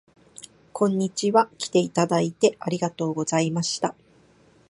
[0.73, 1.47] こんにちは。
[1.59, 3.93] きていただいてありがとうございました